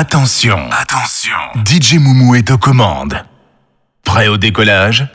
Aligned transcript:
Attention, 0.00 0.70
attention. 0.70 1.34
DJ 1.66 1.94
Moumou 1.94 2.36
est 2.36 2.52
aux 2.52 2.56
commandes. 2.56 3.24
Prêt 4.04 4.28
au 4.28 4.36
décollage? 4.36 5.08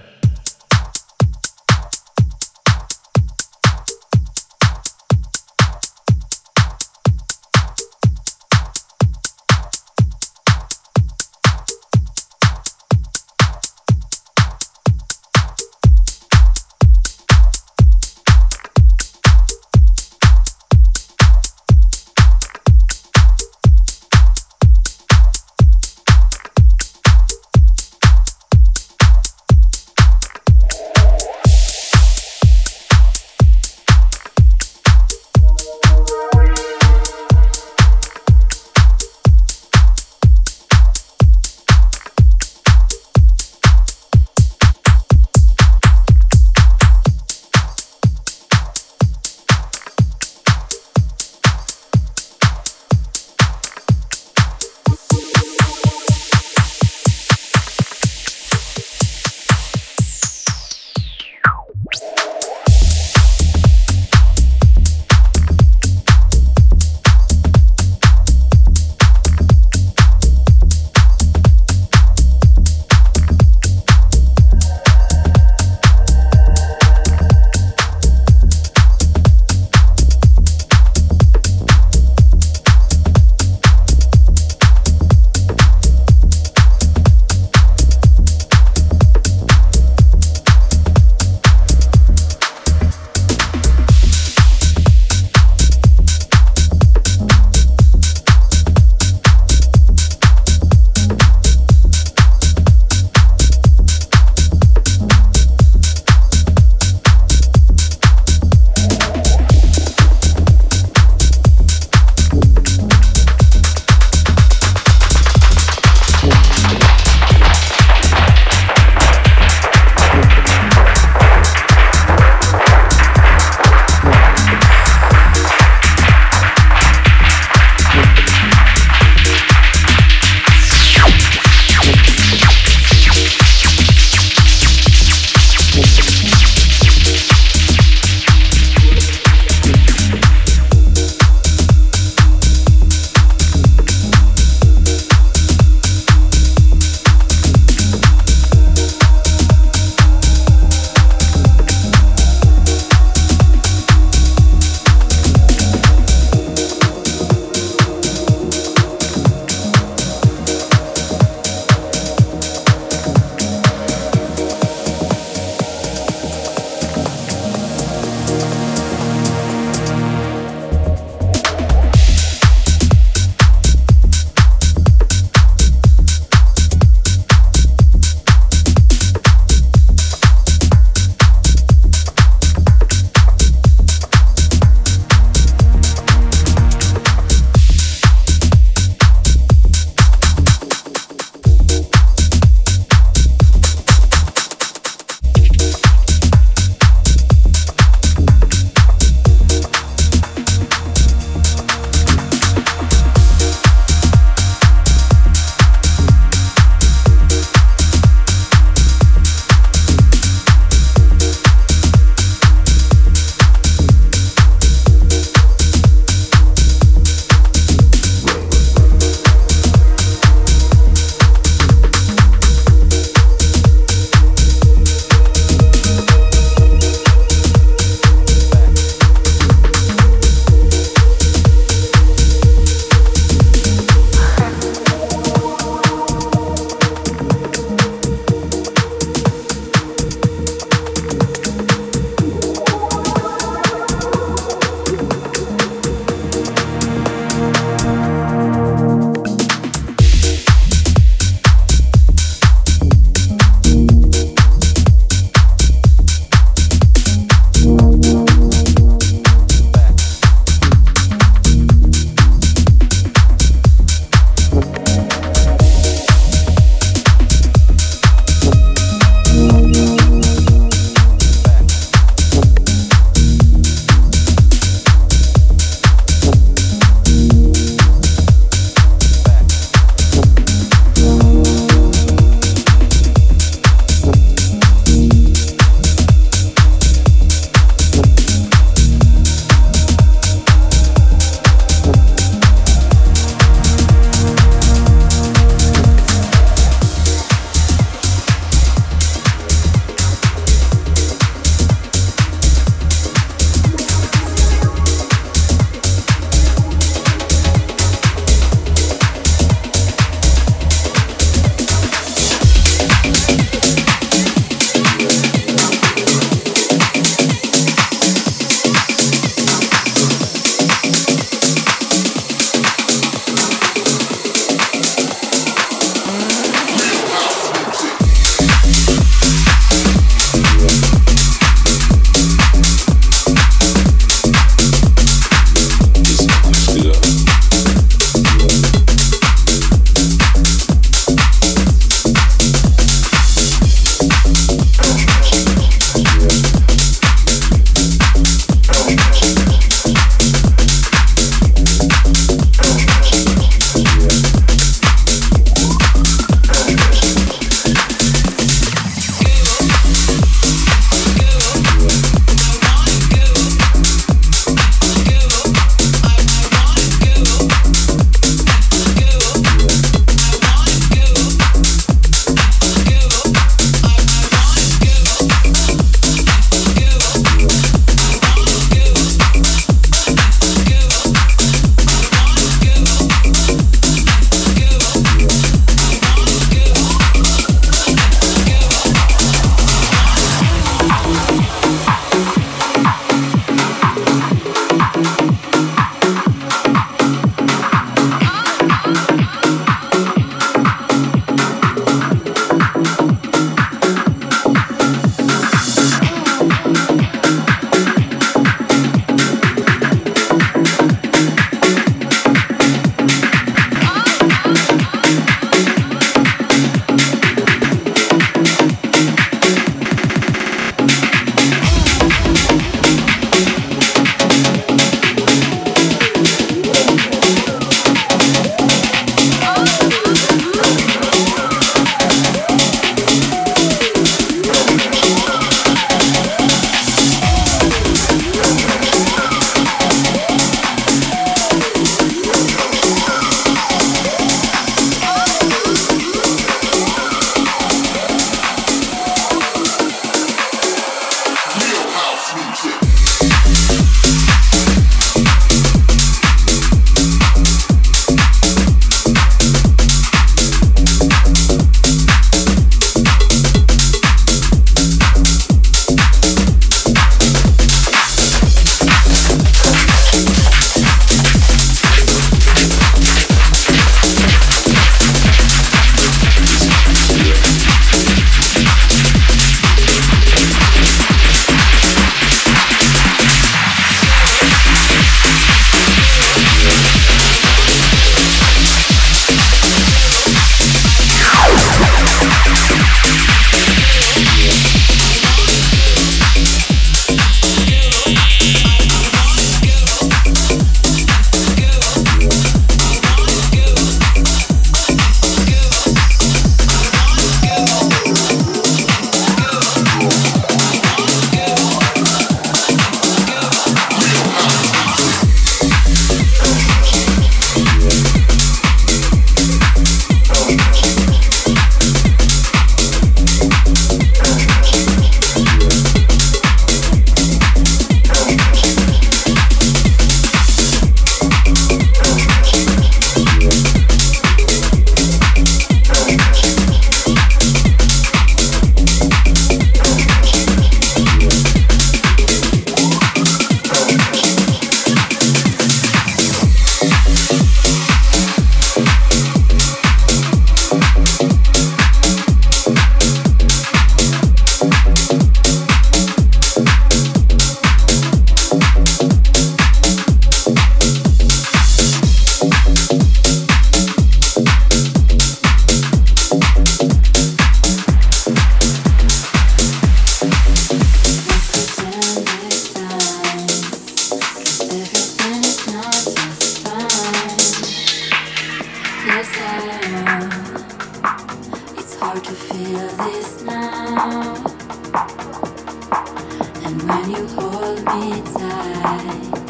side. 588.99 589.42